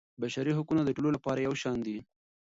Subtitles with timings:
[0.21, 1.97] بشري حقونه د ټولو لپاره یو شان دي.